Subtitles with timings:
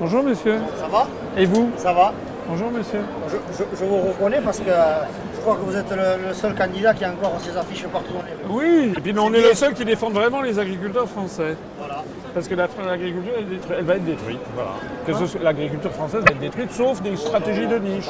[0.00, 0.58] Bonjour monsieur.
[0.78, 1.06] Ça va?
[1.36, 1.70] Et vous?
[1.76, 2.12] Ça va
[2.48, 3.00] Bonjour monsieur.
[3.28, 5.00] je, je- je vous reconnais parce que euh,
[5.34, 8.12] je crois que vous êtes le, le seul candidat qui a encore ses affiches partout
[8.12, 8.90] dans les rues.
[8.90, 9.48] Oui, et puis on est bien.
[9.48, 11.56] le seul qui défend vraiment les agriculteurs français.
[11.78, 12.02] Voilà.
[12.34, 14.40] Parce que la- l'agriculture, elle, elle va être détruite.
[14.54, 15.22] Voilà.
[15.42, 18.08] L'agriculture française va être détruite, sauf des stratégies de niche.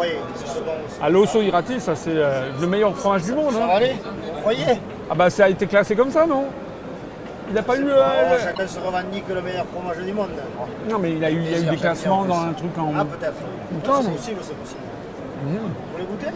[0.00, 3.52] Oui, c'est À l'osso irati, ça c'est euh, le meilleur fromage du monde.
[3.52, 3.66] Ça hein.
[3.66, 3.92] va aller
[4.34, 4.64] Vous croyez?
[5.10, 6.44] Ah bah ça a été classé comme ça, non?
[7.50, 7.84] Il n'a pas eu...
[7.84, 10.30] euh, le- Chacun se revendique le meilleur fromage du monde.
[10.88, 12.92] Non mais il a eu, il y a eu des classements dans un truc en...
[12.96, 13.34] Ah, peut-être.
[13.72, 14.80] C'est possible, c'est possible.
[15.44, 15.50] Mmh.
[15.56, 16.32] Vous voulez goûter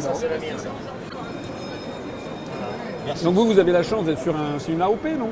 [0.00, 0.68] Ça, c'est la mienne, ça.
[3.24, 4.58] Donc vous, vous avez la chance d'être sur un...
[4.58, 5.28] C'est une AOP, non?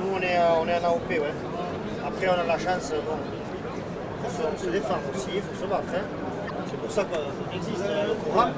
[0.00, 1.20] Nous, on est, euh, on est en AOP, ouais.
[2.06, 3.16] Après, on a la chance, euh, bon,
[4.22, 5.84] faut se, on se défendre aussi, il faut se battre.
[5.94, 6.02] hein.
[6.70, 7.02] C'est pour ça
[7.50, 8.48] qu'existe euh, le courant,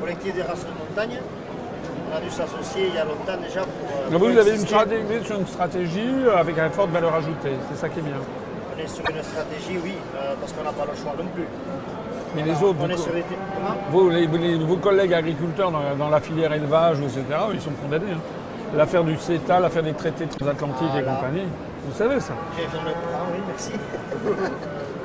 [0.00, 1.18] collectif des races de montagne.
[2.12, 3.70] On a dû s'associer il y a longtemps déjà pour.
[3.88, 7.14] euh, Donc pour vous avez une stratégie, vous sur une stratégie avec une forte valeur
[7.14, 8.16] ajoutée, c'est ça qui est bien.
[8.76, 11.44] On est sur une stratégie, oui, euh, parce qu'on n'a pas le choix non plus.
[12.36, 13.24] Mais les autres, On est vous- sur les.
[13.90, 17.22] Vos, les- les- vos collègues agriculteurs dans, la- dans la filière élevage, etc.,
[17.54, 18.12] ils sont condamnés.
[18.12, 18.20] hein.
[18.76, 21.44] L'affaire du CETA, l'affaire des traités transatlantiques et compagnie,
[21.86, 22.32] vous savez ça.
[22.58, 23.72] J'ai courant, oui, merci.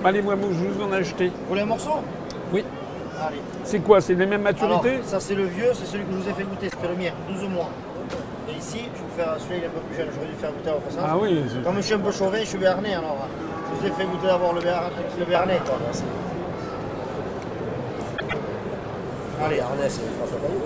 [0.06, 1.28] Allez, moi, je vous en ai acheté.
[1.28, 1.92] Vous voulez un morceau?
[2.54, 2.64] Oui.
[3.64, 6.18] C'est quoi C'est les mêmes Alors, maturités ça c'est le vieux, c'est celui que je
[6.18, 7.70] vous ai fait goûter, c'était le mien, 12 mois.
[8.50, 10.34] Et ici, je vais vous faire celui-là, il est un peu plus jeune, j'aurais dû
[10.40, 12.94] faire goûter à votre Ah oui, Comme je suis un peu chauvin, je suis béarnais,
[12.96, 15.60] alors euh, je vous ai fait goûter d'abord le, béar- le béarnais.
[15.66, 15.76] Quoi.
[19.46, 20.60] Allez, Arnais, c'est François Payet.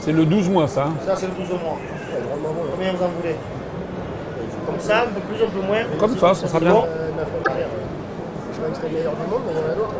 [0.00, 0.84] c'est le 12 mois, ça.
[0.84, 0.92] hein.
[1.06, 1.78] Ça, c'est le 12 mois.
[2.72, 3.36] Combien vous en voulez?
[4.66, 6.70] Comme ça, un peu plus, un peu moins Comme ça, ça sera bien.
[6.72, 9.94] bon Je crois que c'était le meilleur du monde, mais il y en a d'autres.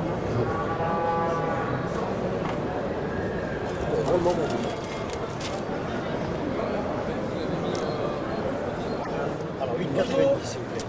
[9.61, 10.85] Alors, 8,90 s'il vous plaît.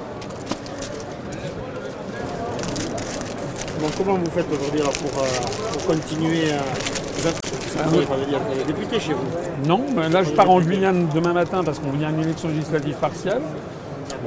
[3.79, 5.27] Bon, comment vous faites aujourd'hui pour, euh,
[5.71, 6.57] pour continuer à.
[7.15, 7.39] Vous êtes,
[7.87, 9.25] vous êtes député chez vous
[9.65, 12.49] Non, mais là, je pars en Guyane demain matin parce qu'on vient à une élection
[12.49, 13.41] législative partielle.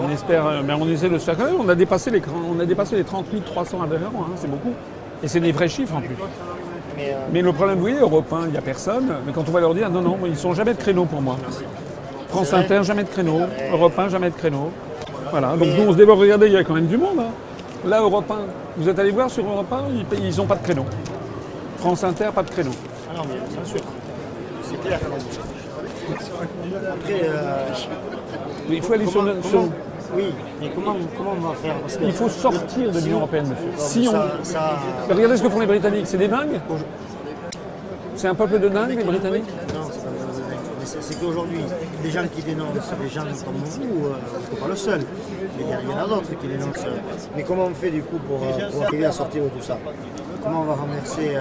[0.01, 1.61] On espère, euh, mais on essaie de se faire quand même.
[1.61, 4.73] On a dépassé les, on a dépassé les 30 300 adhérents, hein, c'est beaucoup.
[5.23, 6.17] Et c'est des vrais chiffres en plus.
[6.97, 9.07] Mais, euh, Mais le problème, oui, Europe 1, il n'y a personne.
[9.27, 11.21] Mais quand on va leur dire, non, non, ils ne sont jamais de créneau pour
[11.21, 11.37] moi.
[12.29, 13.41] France Inter, jamais de créneau.
[13.73, 14.71] Europe 1, jamais de créneau.
[15.31, 16.15] Voilà, donc nous, on se débat.
[16.15, 17.19] Regardez, il y a quand même du monde.
[17.21, 17.31] hein.
[17.87, 18.35] Là, Europe 1,
[18.79, 20.85] vous êtes allé voir sur Europe 1, ils n'ont pas de créneau.
[21.79, 22.71] France Inter, pas de créneau.
[23.11, 23.81] Ah non, mais bien sûr.
[24.63, 24.99] C'est clair.
[26.93, 27.67] Après, euh,
[28.69, 29.69] Mais il faut aller sur, sur-
[30.15, 33.21] oui, mais comment, comment on va faire Parce que Il faut sortir de l'Union on-
[33.21, 33.71] européenne, monsieur.
[33.77, 34.13] Si on...
[34.13, 34.79] ça, ça-
[35.09, 36.61] Mais Regardez ce que font les Britanniques, c'est des dingues
[38.15, 39.45] C'est un peuple de dingues, les Britanniques
[39.75, 40.11] Non, c'est pas
[40.79, 41.59] mais c'est- c'est qu'aujourd'hui,
[42.05, 42.69] les gens qui dénoncent,
[43.03, 45.01] les gens comme vous, euh, vous n'êtes pas le seul.
[45.59, 46.85] Mais il y, en a- d'autres qui dénoncent.
[47.35, 49.79] Mais comment on fait du coup pour, euh, pour arriver à sortir de tout ça
[50.47, 51.41] Comment on va renverser euh,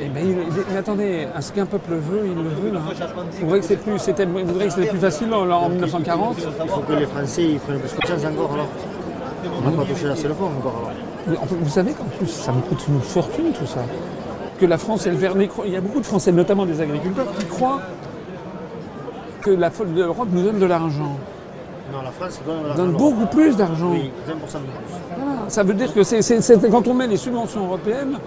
[0.00, 2.70] Eh ben, il- il- mais attendez, ce qu'un peuple veut, il le veut.
[2.72, 2.80] Là.
[3.32, 6.68] Vous voudrez que c'est plus, c'était, vous que c'était plus facile en, en 1940 Il
[6.70, 8.68] faut que les Français ils prennent plus confiance encore alors.
[9.62, 10.92] On n'a pas touché la fois encore alors.
[11.28, 13.80] Mais Vous savez qu'en plus, ça me coûte une fortune tout ça.
[14.58, 16.80] Que la France est le vernet cro- Il y a beaucoup de Français, notamment des
[16.80, 17.80] agriculteurs, qui croient
[19.42, 21.16] que la l'Europe nous donne de l'argent.
[21.92, 23.92] Non, la France donne Donne beaucoup plus d'argent.
[23.92, 24.94] Oui, 20% de plus.
[25.16, 25.40] Voilà.
[25.48, 28.18] Ça veut dire que c'est, c'est- c'est- quand on met les subventions européennes,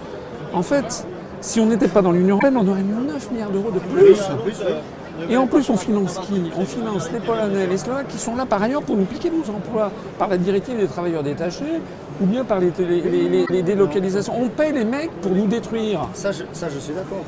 [0.52, 1.06] en fait,
[1.40, 4.20] si on n'était pas dans l'Union européenne, on aurait 9 milliards d'euros de plus.
[4.22, 4.80] En plus, euh,
[5.28, 6.50] Et en plus, on finance qui?
[6.56, 9.54] On finance les Polonais, les Slovaques qui sont là par ailleurs pour nous piquer nos
[9.54, 11.80] emplois par la directive des travailleurs détachés
[12.22, 14.32] ou bien par les, les- les- les- les délocalisations.
[14.40, 16.08] On paye les mecs pour nous détruire.
[16.14, 17.22] ça, je, ça, je suis d'accord.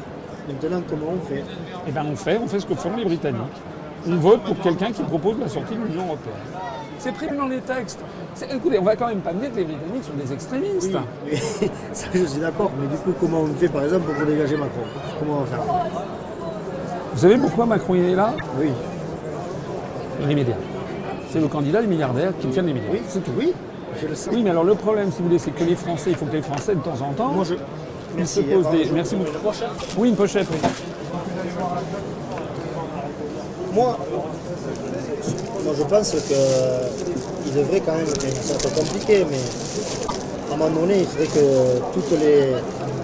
[0.48, 1.44] Maintenant, comment on fait?
[1.86, 3.40] Et bien on fait, on fait ce que font les Britanniques.
[4.08, 6.34] On vote pour quelqu'un qui propose la sortie de l'Union européenne.
[6.98, 8.00] C'est prévu dans les textes.
[8.52, 10.90] Écoutez, on va quand même pas dire que les Britanniques sont des extrémistes.
[10.92, 10.96] Oui,
[11.30, 11.36] mais
[11.92, 12.70] ça, je suis d'accord.
[12.80, 14.80] Mais du coup, comment on fait par exemple pour dégager Macron?
[15.18, 15.60] Comment on va faire?
[17.14, 18.32] Vous savez pourquoi Macron il est là?
[18.58, 18.68] Oui,
[20.26, 20.54] Les médias.
[21.30, 22.90] C'est le candidat des milliardaires qui tient les médias.
[22.92, 23.32] oui, c'est tout.
[23.36, 23.52] Oui,
[24.00, 24.30] je le sais.
[24.32, 26.36] Oui, mais alors le problème, si vous voulez, c'est que les Français, il faut que
[26.36, 27.54] les Français, de temps en temps, Moi, je.
[28.18, 28.42] ils se Merci.
[28.42, 28.90] posent des.
[28.92, 29.30] Merci beaucoup.
[29.98, 30.58] Oui, une pochette, oui.
[33.74, 33.98] Moi,
[35.76, 39.38] je pense qu'il devrait quand même, un peu compliqué, mais
[40.50, 42.48] à un moment donné, il faudrait que les,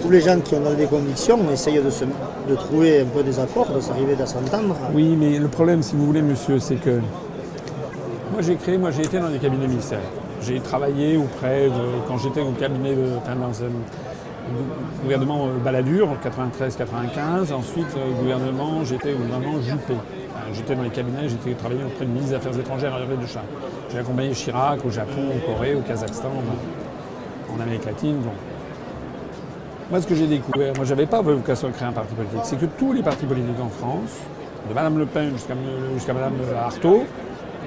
[0.02, 3.38] tous les gens qui ont des convictions essayent de, se, de trouver un peu des
[3.38, 4.76] accords, de s'arriver à s'entendre.
[4.92, 7.00] Oui, mais le problème, si vous voulez, monsieur, c'est que
[8.32, 10.06] moi j'ai créé, moi j'ai été dans des cabinets ministériels.
[10.42, 13.70] J'ai travaillé auprès de, quand j'étais au cabinet, enfin, dans un
[15.02, 17.52] gouvernement euh, Balladur, en 93-95.
[17.52, 19.94] Ensuite, euh, gouvernement, j'étais au gouvernement Juppé.
[20.54, 23.42] J'étais dans les cabinets, j'étais travaillé auprès du ministre des Affaires étrangères Hervé de Chat.
[23.90, 26.30] J'ai accompagné Chirac au Japon, au Corée, au Kazakhstan,
[27.54, 28.16] en Amérique latine.
[29.90, 32.58] Moi, ce que j'ai découvert, moi, j'avais pas vocation à créer un parti politique, c'est
[32.58, 34.18] que tous les partis politiques en France,
[34.68, 35.54] de Mme Le Pen jusqu'à
[35.94, 37.04] jusqu'à Mme Artaud,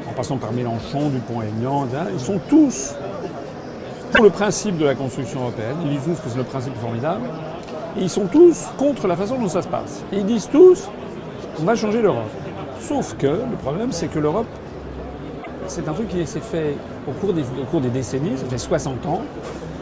[0.07, 2.93] en passant par Mélenchon, Dupont-Aignan, ils sont tous
[4.13, 5.77] pour le principe de la construction européenne.
[5.83, 7.27] Ils disent tous que c'est le principe formidable.
[7.97, 10.03] Et ils sont tous contre la façon dont ça se passe.
[10.11, 10.89] Et ils disent tous
[11.59, 12.29] on va changer l'Europe.
[12.87, 14.47] Sauf que le problème, c'est que l'Europe,
[15.67, 16.75] c'est un truc qui s'est fait
[17.07, 17.33] au cours,
[17.81, 19.21] des, décennies, ça fait 60 ans,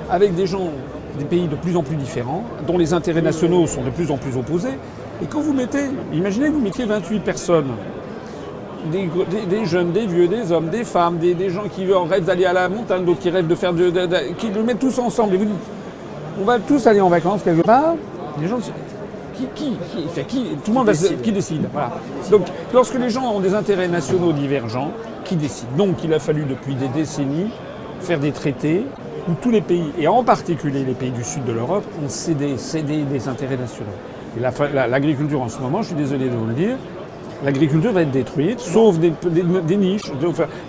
[0.10, 0.70] avec des gens,
[1.18, 4.18] des pays de plus en plus différents, dont les intérêts nationaux sont de plus en
[4.18, 4.78] plus opposés.
[5.22, 7.72] Et quand vous mettez, imaginez que vous mettiez 28 personnes
[8.92, 12.70] des, jeunes, des vieux, des hommes, des femmes, des, gens qui rêvent d'aller à la
[12.70, 13.92] montagne, d'autres qui rêvent de faire de,
[14.38, 15.36] qui le mettent tous ensemble.
[15.36, 15.56] Et vous dites,
[16.40, 17.96] on va tous aller en vacances quelque part.
[18.40, 18.60] Les gens,
[19.56, 19.78] qui, qui,
[20.14, 21.22] qui, qui tout le monde décide.
[21.22, 21.68] qui décide.
[21.72, 21.92] Voilà.
[22.32, 24.92] Donc, lorsque les gens ont des intérêts nationaux divergents,
[25.26, 25.72] qui décident?
[25.78, 27.52] Donc, il a fallu depuis des décennies
[28.02, 28.86] faire des traités
[29.28, 32.58] où tous les pays, et en particulier les pays du sud de l'Europe, ont cédé,
[32.58, 33.92] cédé des intérêts nationaux.
[34.38, 34.42] Et
[34.74, 36.78] l'agriculture en ce moment, je suis désolé de vous le dire,
[37.44, 39.12] l'agriculture va être détruite, sauf des,
[39.78, 40.12] niches.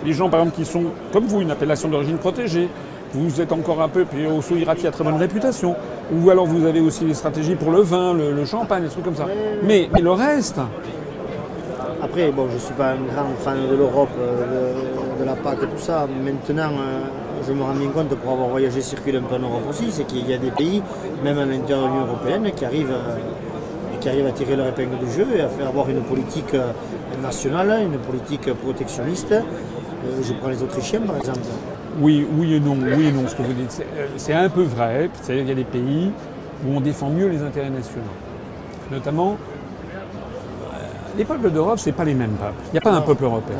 [0.05, 2.69] les gens, par exemple, qui sont, comme vous, une appellation d'origine protégée,
[3.13, 5.75] vous êtes encore un peu, puis au Souirati a très bonne réputation.
[6.13, 9.15] Ou alors vous avez aussi des stratégies pour le vin, le, champagne, des trucs comme
[9.15, 9.25] ça.
[9.63, 10.59] Mais, mais, le reste.
[12.01, 14.73] Après, bon, je ne suis pas un grand fan de l'Europe, euh,
[15.19, 16.07] de, la PAC et tout ça.
[16.23, 17.01] Maintenant, euh,
[17.47, 20.03] je me rends bien compte pour avoir voyagé circulé un peu en Europe aussi, c'est
[20.05, 20.81] qu'il y a des pays,
[21.23, 22.91] même à l'intérieur de l'Union européenne, qui arrivent.
[22.91, 23.17] Euh,
[24.01, 26.71] qui arrivent à tirer leur épingle du jeu et à faire avoir une politique euh,
[27.21, 29.31] nationale, une politique protectionniste.
[29.31, 29.43] Euh,
[30.23, 31.39] je prends les Autrichiens par exemple.
[31.99, 33.83] Oui, oui et non, oui et non, ce que vous dites.
[34.17, 35.09] C'est euh, un peu vrai.
[35.21, 36.11] C'est-à-dire qu'il y a des pays
[36.65, 38.05] où on défend mieux les intérêts nationaux.
[38.91, 39.37] Notamment,
[41.17, 42.61] les peuples d'Europe, ce n'est pas les mêmes peuples.
[42.67, 43.57] Il n'y a pas un peuple européen.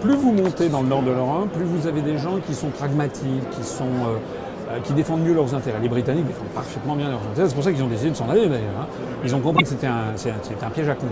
[0.00, 2.70] Plus vous montez dans le nord de l'Europe, plus vous avez des gens qui sont
[2.70, 5.78] pragmatiques, qui sont euh, qui défendent mieux leurs intérêts.
[5.80, 7.48] Les Britanniques défendent parfaitement bien leurs intérêts.
[7.48, 8.80] C'est pour ça qu'ils ont décidé de s'en aller d'ailleurs.
[8.80, 8.86] Hein.
[9.24, 11.06] Ils ont compris que c'était un, un, piège à con.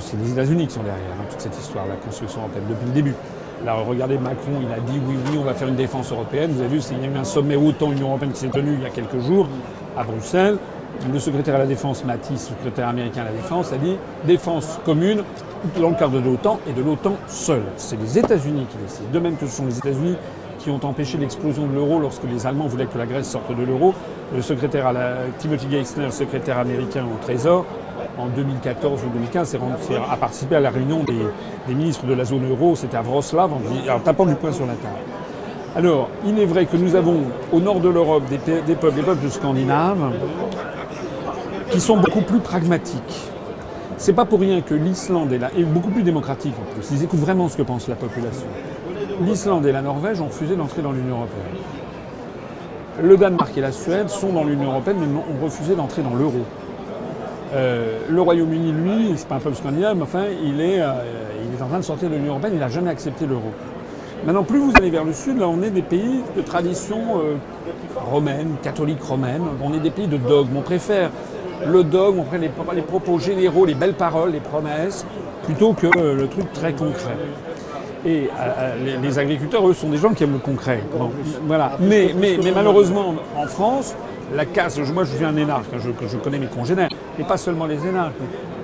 [0.00, 2.92] C'est les États-Unis qui sont derrière hein, toute cette histoire, la construction européenne, depuis le
[2.92, 3.14] début.
[3.64, 6.50] Là, regardez, Macron, il a dit oui, oui, on va faire une défense européenne.
[6.52, 8.74] Vous avez vu, il y a eu un sommet autant Union européenne qui s'est tenu
[8.74, 9.48] il y a quelques jours
[9.96, 10.58] à Bruxelles.
[11.10, 13.96] Le secrétaire à la Défense, Matisse, secrétaire américain à la Défense, a dit
[14.26, 15.22] défense commune
[15.80, 17.62] dans le cadre de l'OTAN et de l'OTAN seul.
[17.76, 19.08] C'est les États-Unis qui décident.
[19.12, 20.16] De même que ce sont les États-Unis
[20.58, 23.64] qui ont empêché l'explosion de l'euro lorsque les Allemands voulaient que la Grèce sorte de
[23.64, 23.94] l'euro.
[24.34, 27.64] Le secrétaire à la, Timothy Geithner, secrétaire américain au Trésor,
[28.18, 29.56] en 2014 ou 2015,
[30.10, 33.50] a participé à la réunion des, ministres de la zone euro, c'était à Wroclaw,
[33.90, 34.94] en, tapant du poing sur la table.
[35.76, 37.22] Alors, il est vrai que nous avons
[37.52, 40.12] au nord de l'Europe des, peuples, des peuples scandinaves
[41.70, 43.30] qui sont beaucoup plus pragmatiques.
[43.96, 46.88] C'est pas pour rien que l'Islande est, là, est beaucoup plus démocratique en plus.
[46.92, 48.46] Ils écoutent vraiment ce que pense la population
[49.22, 51.42] l'Islande et la Norvège ont refusé d'entrer dans l'Union européenne.
[53.02, 56.44] Le Danemark et la Suède sont dans l'Union européenne mais ont refusé d'entrer dans l'euro.
[57.54, 60.92] Euh, le Royaume-Uni, lui, c'est pas un peuple scandinave, mais enfin, il est, euh,
[61.44, 63.52] il est en train de sortir de l'Union européenne, il n'a jamais accepté l'euro.
[64.26, 67.34] Maintenant, plus vous allez vers le sud, là, on est des pays de tradition euh,
[67.94, 69.42] romaine, catholique romaine.
[69.62, 70.56] On est des pays de dogme.
[70.56, 71.10] On préfère
[71.66, 75.06] le dogme, on préfère les, propos généraux, les belles paroles, les promesses,
[75.44, 77.16] plutôt que le truc très concret.
[78.06, 78.28] Et
[79.02, 80.82] les, agriculteurs, eux, sont des gens qui aiment le concret.
[81.46, 81.72] voilà.
[81.80, 83.94] Mais, mais, mais, malheureusement, en France,
[84.34, 87.36] la casse, moi je suis un énarque, hein, je, je connais mes congénères, et pas
[87.36, 88.14] seulement les énarques.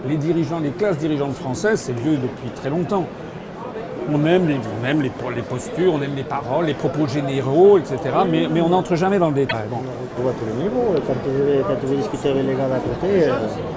[0.09, 3.05] Les dirigeants, les classes dirigeantes françaises, c'est vieux depuis très longtemps.
[4.13, 7.79] On aime, les, on aime les, les, postures, on aime les paroles, les propos généraux,
[7.79, 7.99] etc.
[8.29, 9.69] Mais, mais on n'entre jamais dans le détail.
[9.71, 9.77] Bon.
[10.19, 10.95] On voit tous les niveaux.
[11.07, 13.33] Quand tu veux, discuter avec les gars d'à côté, euh,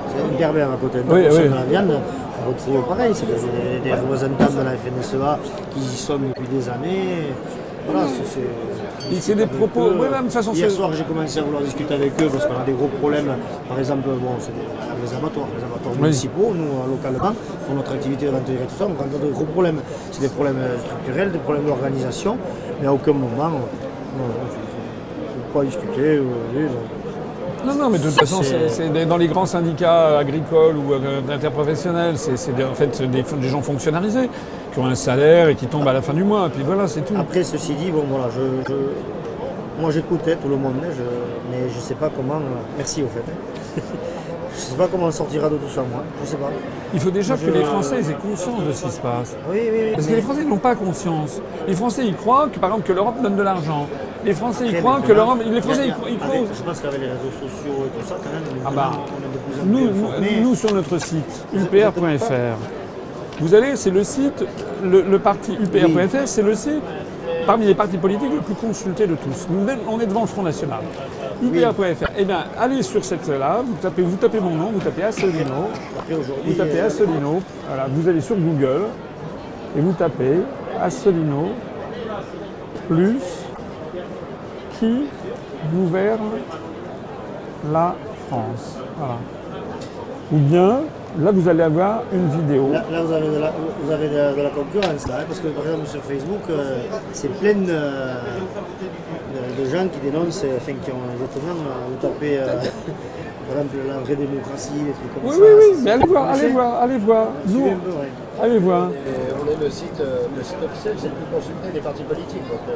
[0.07, 0.99] c'est hyper bien à côté.
[1.07, 1.49] Oui, oui.
[1.49, 1.99] la viande,
[2.45, 3.13] on retrouve pareil.
[3.13, 5.39] C'est des, des représentants de la FNSEA
[5.71, 7.33] qui y sont depuis des années.
[7.85, 8.39] Voilà, c'est
[9.35, 9.89] des propos.
[9.99, 12.59] Oui, de toute façon, Hier soir, j'ai commencé à vouloir discuter avec eux parce qu'on
[12.59, 13.35] a des gros problèmes.
[13.67, 17.33] Par exemple, bon, c'est les abattoirs, les abattoirs municipaux, nous, euh, localement,
[17.65, 18.85] pour notre activité de vente et tout ça.
[18.87, 19.81] On a des gros problèmes.
[20.11, 22.37] C'est des problèmes euh, structurels, des problèmes d'organisation.
[22.81, 23.51] Mais à aucun moment,
[24.17, 26.21] on ne peut pas discuter.
[27.65, 32.17] Non, non, mais de toute façon, c'est dans les grands syndicats agricoles ou euh, interprofessionnels,
[32.17, 32.33] c'est
[32.63, 34.29] en fait des, des, gens fonctionnalisés
[34.73, 36.47] qui ont un salaire et qui tombent à la fin du mois.
[36.47, 37.13] Et puis voilà, c'est tout.
[37.17, 38.73] Après, ceci dit, bon voilà, je,
[39.79, 42.41] moi j'écoutais tout le monde, mais je ne sais pas comment.
[42.77, 43.23] Merci au fait.
[43.29, 43.81] Hein.
[44.55, 46.03] Je ne sais pas comment on sortira de tout ça, moi.
[46.21, 46.51] Je sais pas.
[46.93, 49.35] Il faut déjà que les Français aient conscience de ce qui se passe.
[49.49, 49.91] Oui, oui, oui.
[49.95, 51.41] Parce que les Français n'ont pas conscience.
[51.67, 53.87] Les Français, ils croient que, par exemple, que l'Europe donne de l'argent.
[54.23, 55.39] Les Français, ils croient que l'Europe.
[55.43, 56.07] Les Français, ils, croient.
[56.53, 59.33] je pense qu'avec les réseaux sociaux et tout ça, quand même, ah bah, on est
[59.33, 62.82] de plus en plus nous, nous, sur notre site, upr.fr,
[63.39, 64.45] Vous allez, c'est le site,
[64.83, 66.81] le, le parti UPR.fr, c'est le site
[67.45, 69.47] parmi les partis politiques le plus consulté de tous.
[69.87, 70.79] On est devant le Front National.
[71.41, 72.11] UPR.fr.
[72.17, 75.69] Eh bien, allez sur cette là, vous tapez, vous tapez mon nom, vous tapez Assolino,
[75.99, 78.83] Après vous tapez euh, Assolino, voilà, vous allez sur Google
[79.77, 80.39] et vous tapez
[80.81, 81.49] Assolino
[82.87, 83.19] plus
[84.79, 85.05] qui
[85.73, 86.29] gouverne
[87.71, 87.95] la
[88.29, 88.77] France.
[88.97, 89.17] Voilà.
[90.31, 90.79] Ou bien,
[91.19, 92.69] là vous allez avoir une vidéo.
[92.71, 93.51] Là, là, vous avez, de la,
[93.81, 96.41] vous avez de, la, de la concurrence, là, hein, parce que par exemple sur Facebook,
[96.49, 96.77] euh,
[97.13, 101.95] c'est plein de, de- de gens qui dénoncent, euh, enfin qui ont exactement, euh, vous
[102.01, 102.45] tapez euh,
[103.47, 105.41] par exemple la vraie démocratie, des trucs comme Oui, ça.
[105.41, 107.27] oui, oui, mais allez voir, allez voir, allez voir.
[107.47, 108.11] Nous, un peu, ouais.
[108.41, 108.89] allez voir.
[108.89, 112.03] Et on est le site, euh, le site officiel, c'est le plus consulté des partis
[112.03, 112.47] politiques.
[112.49, 112.73] Donc, euh,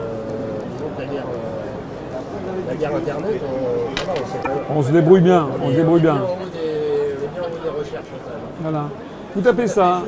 [0.74, 4.74] disons que la guerre, euh, la guerre Internet, on, on sait pas.
[4.76, 6.16] On se débrouille bien, on se débrouille bien.
[6.16, 8.06] en haut des, on est bien en haut des recherches.
[8.06, 8.42] totales.
[8.62, 8.86] Voilà.
[9.36, 10.04] Vous tapez ça.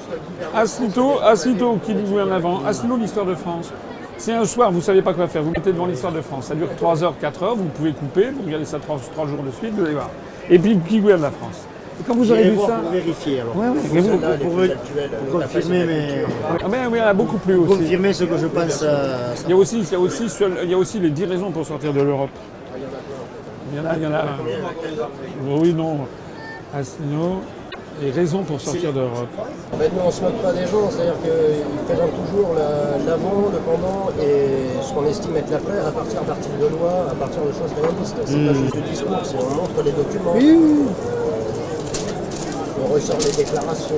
[0.55, 2.65] Aslito, Aslito qui nous en avant.
[2.65, 3.71] Aslito, l'histoire de France.
[4.17, 6.45] Si un soir vous ne savez pas quoi faire, vous mettez devant l'histoire de France.
[6.47, 9.51] Ça dure 3 heures, 4 heures, vous pouvez couper, vous regardez ça 3, jours de
[9.51, 10.09] suite, vous allez voir.
[10.49, 11.65] Et puis qui gouverne la France.
[11.99, 12.77] Et quand vous aurez vu ça.
[12.81, 13.55] pour vérifier alors.
[13.57, 14.17] Ouais, ouais, mais vous-
[15.31, 16.23] pour- confirmer, mais-.
[16.63, 17.77] Ah ben oui, il y en a beaucoup plus aussi.
[17.77, 18.81] Confirmer ce que je pense.
[18.83, 19.33] euh.
[19.45, 20.23] Il y a aussi, il y a aussi,
[20.63, 22.29] il y a aussi les 10 raisons pour sortir de l'Europe.
[23.71, 24.23] Il y en a, il y en a.
[25.61, 25.97] Oui, non.
[26.73, 27.41] Asselineau,
[28.01, 29.27] les raisons pour sortir de l'Europe.
[29.73, 33.49] En fait, nous, on se moque pas des gens, c'est-à-dire qu'ils présentent toujours la- l'avant,
[33.51, 37.41] le pendant et ce qu'on estime être l'après à partir d'articles de loi, à partir
[37.41, 38.15] de choses réalistes.
[38.25, 40.35] C'est pas juste du discours, c'est on montre les documents,
[42.81, 43.95] on ressort les déclarations,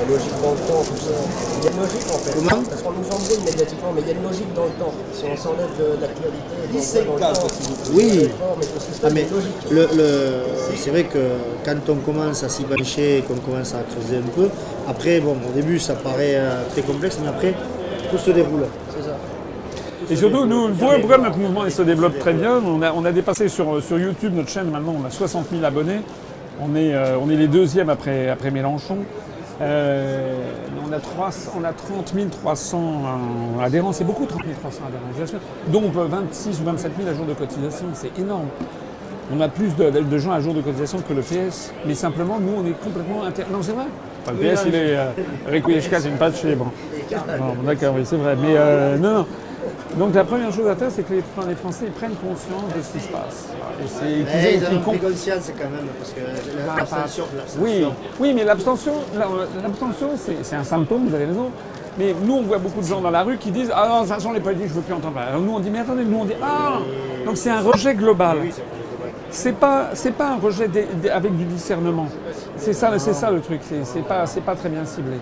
[0.00, 1.12] la logique dans le temps, tout ça.
[1.58, 4.06] Il y a une logique en fait, Comment parce qu'on nous embrouille médiatiquement, mais il
[4.08, 4.92] y a une logique dans le temps.
[5.12, 8.28] Si on s'enlève de l'actualité, et qu'on va dans le temps, Oui.
[9.02, 9.26] Ah, mais
[9.70, 11.18] le, le- c'est vrai que
[11.64, 14.48] quand on commence à s'y pencher et qu'on commence à creuser un peu,
[14.88, 17.54] après, bon, au début ça paraît euh, très complexe, mais après
[18.10, 18.64] tout se déroule.
[18.96, 19.16] C'est ça.
[20.10, 23.04] Et surtout, nous, pour pourquoi notre mouvement il se développe très bien On a, on
[23.04, 26.00] a dépassé sur, sur YouTube, notre chaîne, maintenant, on a 60 000 abonnés.
[26.60, 28.98] On est, euh, on est les deuxièmes après, après Mélenchon.
[29.60, 30.38] Euh,
[30.88, 35.16] on, a 300 on a 30 300 euh, adhérents, c'est beaucoup 30 300 adhérents, je
[35.18, 35.38] vous assure.
[35.68, 38.46] dont euh, 26 ou 27 000 à jour de cotisation, c'est énorme.
[39.32, 42.38] On a plus de, de gens à jour de cotisation que le PS, mais simplement,
[42.40, 43.44] nous, on est complètement inter...
[43.52, 43.84] Non, c'est vrai.
[44.22, 45.10] Enfin, le PS, il est euh,
[45.52, 46.66] Requiescat, c'est une patch, bon.
[47.10, 48.36] Bon, D'accord, oui, c'est vrai.
[48.40, 49.26] Mais euh, non, non.
[49.96, 52.80] Donc la première chose à faire, c'est que les, les Français ils prennent conscience de
[52.82, 53.48] ce qui se passe.
[54.06, 56.20] Et aient- ils ont pris conscience quand même, parce que
[56.70, 57.24] Ah, l'abstention,
[57.58, 57.84] Oui,
[58.20, 60.08] oui, mais l'abstention, la- l'abstention,
[60.42, 61.50] c'est un symptôme, vous avez raison.
[61.98, 64.18] Mais nous, on voit beaucoup de gens dans la rue qui disent Ah non, ça
[64.20, 65.18] sent les politiques, je ne veux plus entendre.
[65.18, 66.78] Alors nous, on dit Mais attendez, nous, on dit Ah
[67.26, 68.38] Donc c'est un rejet global.
[69.32, 72.06] C'est pas, c'est pas un rejet des- des- avec du discernement.
[72.56, 73.60] C'est ça, c'est ça le truc.
[73.68, 75.16] C'est c'est pas, c'est pas très bien ciblé.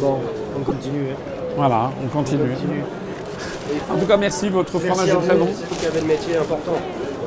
[0.00, 0.20] Bon,
[0.58, 1.10] on continue.
[1.12, 1.16] hein.
[1.56, 2.50] Voilà, on continue.
[3.92, 4.48] En tout cas, merci.
[4.48, 5.48] Votre fromage est très bon.
[5.54, 6.72] C'est vous qui avez le métier important.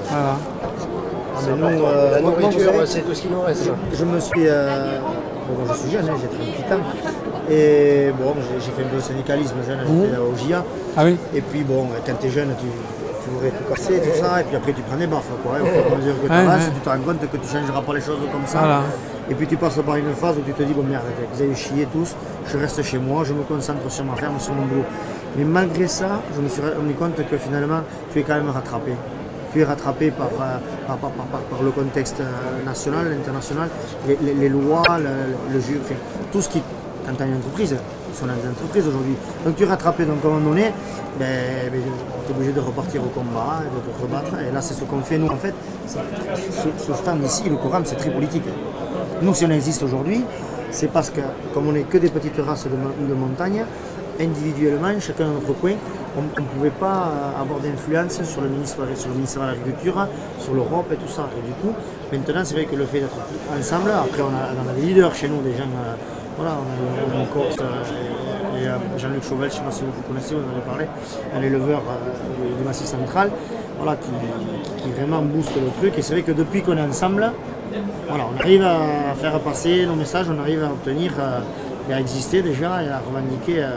[0.09, 0.35] Voilà.
[0.35, 3.69] Ah, C'est mais nous, euh, la nourriture, c'est tout ce qui nous reste.
[3.97, 4.47] Je me suis.
[4.47, 4.99] euh,
[5.47, 6.83] bon, je suis jeune, hein, j'ai 38 ans.
[7.51, 10.63] Et bon, j'ai fait un peu de syndicalisme jeune, j'étais au GIA.
[10.95, 14.19] Ah oui Et puis bon, quand tu es jeune, tu, tu voudrais tout casser, tout
[14.23, 15.23] ça, et puis après tu prends des baffes.
[15.43, 16.71] Quoi, et au fur et à mesure que tu Ouais, avances, ouais.
[16.75, 18.59] tu te rends compte que tu ne changeras pas les choses comme ça.
[18.59, 18.81] Voilà.
[19.29, 21.55] Et puis tu passes par une phase où tu te dis, bon merde, vous allez
[21.55, 22.15] chier tous,
[22.47, 24.83] je reste chez moi, je me concentre sur ma ferme, sur mon boulot.
[25.37, 27.81] Mais malgré ça, je me suis rendu compte que finalement,
[28.11, 28.93] tu es quand même rattrapé.
[29.53, 30.57] Tu es rattrapé par, euh,
[30.87, 33.69] par, par, par- par- le contexte euh, national, international,
[34.07, 35.79] les, lois, le, le jeu,
[36.31, 36.61] tout ce qui,
[37.05, 37.75] quand tu as une entreprise,
[38.13, 39.15] sont dans des entreprises aujourd'hui.
[39.45, 40.71] Donc tu es rattrapé, donc à un moment donné,
[41.19, 41.27] ben,
[41.71, 41.81] ben,
[42.25, 44.33] tu es obligé de repartir au combat, de te rebattre.
[44.47, 45.27] Et là, c'est ce qu'on fait nous.
[45.27, 45.53] En fait,
[45.87, 45.97] ce,
[46.85, 48.43] ce stand ici, le Coran, c'est très politique.
[49.21, 50.23] Nous, si on existe aujourd'hui,
[50.71, 51.21] c'est parce que,
[51.53, 53.63] comme on n'est que des petites races de, mo- de montagne,
[54.19, 55.73] individuellement, chacun dans notre coin,
[56.17, 60.07] on ne pouvait pas euh, avoir d'influence sur le, ministère de l'Agriculture,
[60.39, 61.27] sur l'Europe et tout ça.
[61.37, 61.73] Et du coup,
[62.11, 63.17] maintenant, c'est vrai que le fait d'être
[63.57, 65.95] ensemble, après, on a, on a des leaders chez nous, des gens, euh,
[66.37, 70.35] voilà, on a Corse, euh, euh, Jean-Luc Chauvel, je ne sais pas si vous connaissez,
[70.35, 70.85] vous en avez parlé,
[71.35, 71.81] un éleveur
[72.57, 73.31] du Massif Central,
[73.79, 75.97] voilà, qui, vraiment booste le truc.
[75.97, 77.31] Et c'est vrai que depuis qu'on est ensemble,
[78.07, 81.39] voilà, on arrive à faire passer nos messages, on arrive à obtenir, euh,
[81.89, 83.69] et à exister déjà et à revendiquer euh,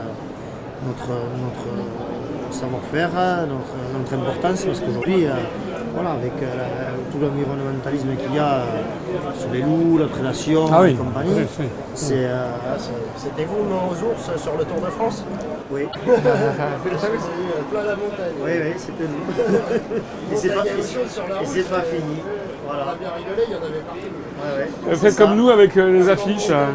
[0.86, 5.26] notre, notre savoir-faire, euh, notre, notre importance, parce qu'aujourd'hui,
[5.94, 8.64] voilà, avec euh, la- tout l'environnementalisme qu'il y a euh,
[9.38, 11.66] sur les loups, la prédation Ah oui, et compagnie, oui, oui.
[11.94, 12.14] c'est...
[12.24, 12.46] euh,
[13.16, 15.24] C'était vous, non, aux ours, sur le Tour de France?
[15.70, 18.34] Oui, Vous plein la montagne.
[18.44, 20.32] oui, oui, c'était nous.
[20.32, 22.16] et c'est pas, et c'est pas fini.
[22.66, 24.00] On a bien rigolé, il y en avait partout.
[24.00, 24.68] Ouais, ouais.
[24.88, 25.34] Euh, C'est Faites comme ça.
[25.34, 26.48] nous avec euh, les affiches.
[26.50, 26.66] euh.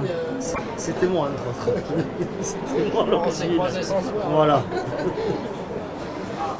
[0.77, 1.87] C'était moi, entre autres.
[2.41, 3.61] C'était moi On s'est l'origine.
[4.31, 4.61] Voilà.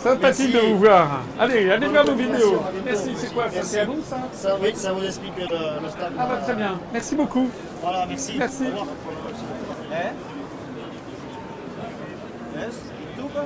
[0.02, 1.22] Sympathique de vous voir.
[1.40, 2.62] Allez, allez voir nos vidéos.
[2.86, 3.64] Merci, c'est quoi ça.
[3.64, 6.14] C'est à nous ça Ça, oui, ça vous explique le, le stade.
[6.18, 6.80] Ah bah très bien.
[6.94, 7.50] Merci beaucoup.
[7.82, 8.36] Voilà, merci.
[8.38, 8.64] Merci.
[8.66, 8.80] Au
[13.24, 13.46] revoir.